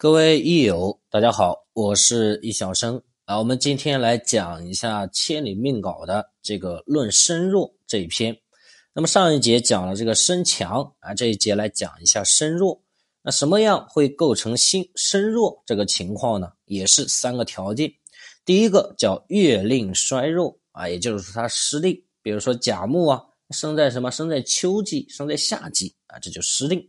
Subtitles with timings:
[0.00, 3.38] 各位益友，大家好，我是易小生啊。
[3.38, 8.34] 我们今天来讲一下《千里命稿》的这个论身弱这一篇。
[8.94, 12.80] 那么上一节讲了这个身强啊，这一节来讲一下身弱。
[13.20, 16.50] 那什么样会构成心身弱这个情况呢？
[16.64, 17.92] 也是三个条件。
[18.46, 21.94] 第一个叫月令衰弱啊，也就是说它失令。
[22.22, 24.10] 比如说甲木啊，生在什么？
[24.10, 26.88] 生在秋季，生在夏季啊，这就失令。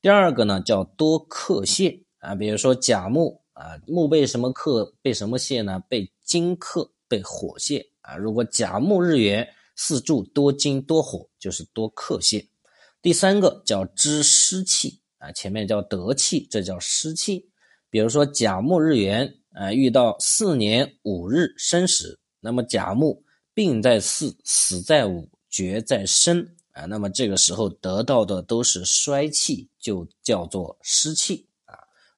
[0.00, 2.00] 第二个呢叫多克泄。
[2.22, 4.94] 啊，比如说甲木啊，木被什么克？
[5.02, 5.82] 被什么泄呢？
[5.88, 8.14] 被金克，被火泄啊。
[8.16, 12.46] 如果甲木日元四柱多金多火，就是多克泄。
[13.02, 17.44] 第三个叫知湿气啊，前面叫得气，这叫湿气。
[17.90, 31.44] 比如说甲木日元啊，遇到四年五日生时，那么甲木病在四，死在五，绝在申啊，那么这个时候得到的都是衰气，就叫做湿气。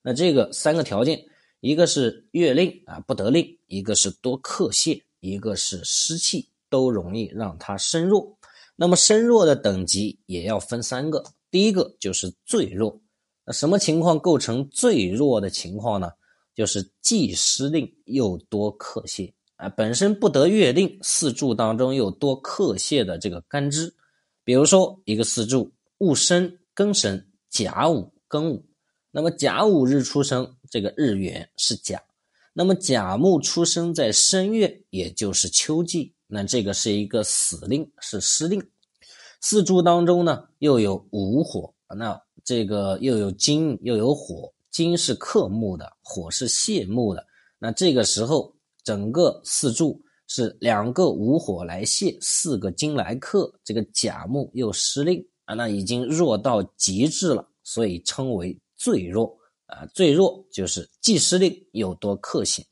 [0.07, 1.19] 那这个三个条件，
[1.61, 8.37] 一个是月令啊不得令，一个是多克泄，一个是湿气，都容易让它身弱。
[8.75, 13.01] 那么身弱的等级也要分三个，第一个就是最弱。
[13.47, 16.11] 那什么情况构成最弱的情况呢？
[16.53, 23.91] 就是既失令又多克泄啊，本身不得月令，四柱当中又多克泄的这个干支，
[24.43, 28.63] 比如说一个四柱戊申、庚申、甲午、庚午。
[29.15, 32.03] 那么甲午日出生，这个日元是甲。
[32.51, 38.61] 那么甲木出生在申月，也就是秋季，那这个是一个死令，是失令。
[39.39, 47.25] 四柱当中呢，又有午火，那这个又有金又有火，金是克木的，火是泄木的。
[47.57, 58.59] 那这个时候，整个四柱是两个午火来泄，四个金来克，这个甲木又失令啊，那已经弱到极致了，所以称为。
[58.77, 62.63] 最弱啊，最弱就是既失令又多克性。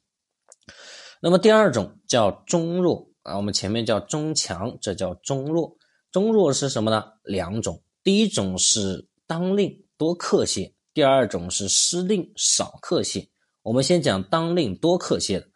[1.21, 5.77] 那么第二种叫中弱啊，我们前面叫中强，这叫中弱。
[6.11, 7.03] 中弱是什么呢？
[7.23, 13.27] 两种，第一种是当令多克泄，第二种是失令少克泄。
[13.61, 15.47] 我们先讲当令多克泄的，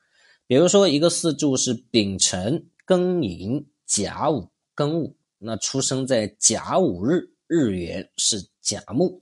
[0.47, 9.22] 比如说一个四柱是丙辰、庚寅、甲午、庚午，那出生在甲午日，日元是甲木。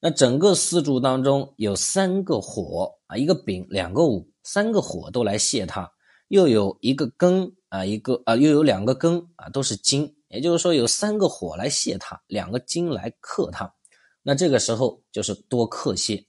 [0.00, 5.90] 那整个四柱当中有三个火啊，一个丙，两个午，三个火都来泄它，
[6.28, 13.74] 又有一个庚啊，一个啊，又有两个庚啊，都是金，也就是说有三个火来泄它，两个金来克它。
[14.22, 16.24] 那这个时候就是多克泄。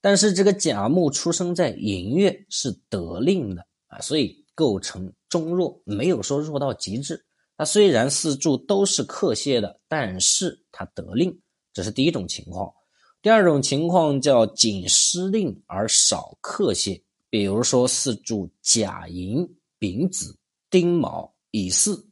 [0.00, 7.22] 但是这个甲木出生在寅月是得令的啊，所以构成中弱，没有说弱到极致。
[7.58, 11.38] 它虽然四柱都是克泄的，但是它得令，
[11.74, 12.72] 这是第一种情况。
[13.22, 17.00] 第二种情况叫仅失令而少克泄，
[17.30, 20.36] 比如说四柱甲寅、丙子、
[20.68, 22.04] 丁卯、乙巳，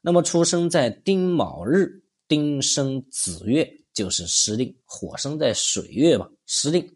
[0.00, 6.90] 那么出生在丁卯日、丁生子月就是失令，火生在水月嘛，失令。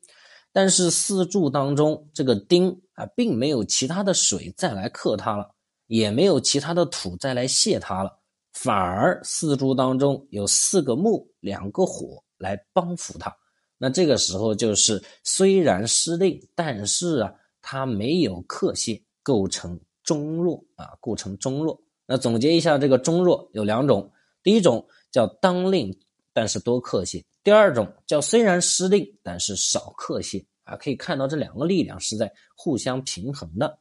[0.53, 5.55] 但是四柱当中这个丁啊，并没有其他的水再来克它了，
[5.87, 8.19] 也没有其他的土再来泄它了，
[8.55, 13.37] 反而四柱当中有四个木、两个火来帮扶它。
[13.83, 17.33] 那这个时候就是虽然失令，但是啊，
[17.63, 21.81] 它没有克泄，构成中弱啊，构成中弱。
[22.05, 25.99] 那总结一下，这个中弱有两种，第一种叫当令，
[26.35, 30.77] 但是多克泄；第二种叫虽然失令，但是少克泄啊。
[30.77, 33.79] 可以看到这两个力量是在互相平衡的。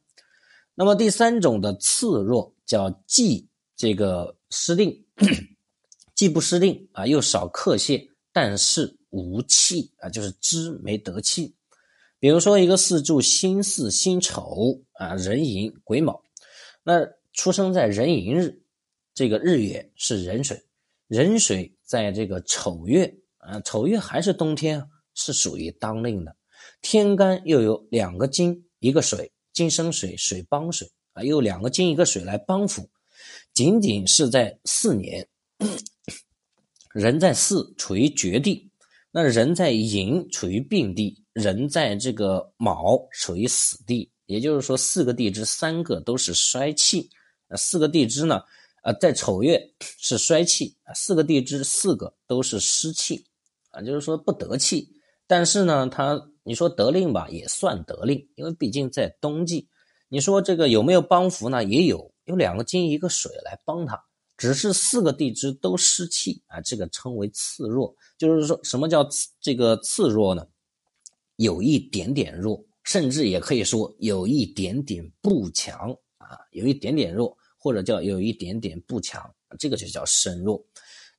[0.75, 3.45] 那么第三种的次弱叫既
[3.75, 5.03] 这个失令，
[6.15, 8.95] 既不失令啊，又少克泄，但是。
[9.09, 11.55] 无气啊，就是知没得气。
[12.19, 16.21] 比如说一个四柱辛巳、辛丑啊，壬寅、癸卯，
[16.83, 18.61] 那出生在壬寅日，
[19.13, 20.65] 这个日月是壬水，
[21.07, 26.35] 壬水在这个丑月啊，丑月还是冬天，是属于当令的。
[26.81, 32.89] 天干又有两个金，一个水，金生水，水帮水啊，又两个金一个水来帮扶。
[33.53, 35.27] 仅仅是在四年，
[36.93, 38.68] 人在四处于绝地。
[39.11, 47.09] 那人在寅处于病地，人在这个卯处于死地，也就是说四个地支三个都是衰气。
[47.47, 48.41] 呃，四个地支呢，
[48.83, 53.25] 呃，在丑月是衰气，四个地支四个都是湿气
[53.71, 54.87] 啊，就是说不得气。
[55.25, 59.67] 但是呢，他你说得令吧，也算得令，因为毕竟在冬季。
[60.07, 61.63] 你说这个有没有帮扶呢？
[61.63, 64.03] 也有，有两个金一个水来帮他。
[64.39, 67.93] 只是四个地支都湿气啊，这个称为次弱。
[68.17, 69.05] 就是说什么叫
[69.41, 70.47] 这个次弱呢？
[71.35, 80.65] 有一点点弱，甚至也可以说有一点点不强啊，有一点点弱，或者叫有一点点不强，这个就叫身弱。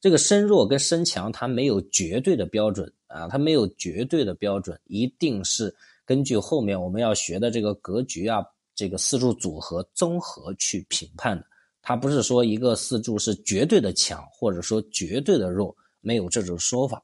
[0.00, 5.76] 这个身弱跟身强，它没有绝对的标准啊，它没有绝对的标准，一定是
[6.06, 8.43] 根据后面我们要学的这个格局啊，
[8.75, 11.44] 这个四柱组合综合去评判的。
[11.90, 17.02] 它不是说一个四柱是绝对的强，或者说绝对的弱，没有这种说法。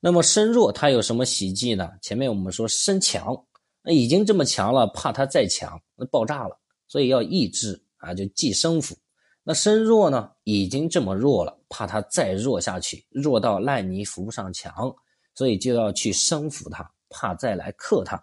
[0.00, 1.90] 那么身弱它有什么喜忌呢？
[2.00, 3.36] 前面我们说身强，
[3.82, 6.56] 那已经这么强了，怕它再强，那爆炸了，
[6.86, 8.96] 所以要抑制啊，就忌生辅。
[9.42, 14.94] 那身弱呢，已经这么弱了，怕它再弱下去，弱到烂泥扶不上墙，
[15.34, 18.16] 所以就要去生扶它，怕再来克它，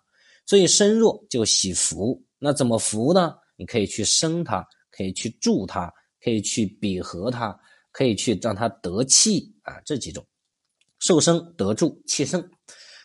[0.45, 2.23] 所以身弱就喜扶。
[2.39, 3.35] 那怎么扶呢？
[3.57, 4.65] 你可以去生它，
[4.95, 5.91] 可以去助它，
[6.23, 7.57] 可以去比合它，
[7.91, 10.25] 可以去让它得气啊，这几种
[10.99, 12.49] 受生得助气生。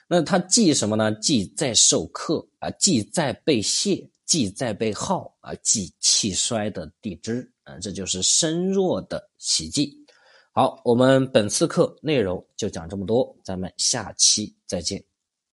[0.08, 1.12] 那它忌什么呢？
[1.16, 7.78] 忌在受克啊，忌在被泄，忌在被耗啊，忌气衰的地支啊。
[7.78, 9.92] 这就是身弱的喜忌。
[10.52, 15.09] 好，我们本次课内容就讲这么多，咱们下期再见。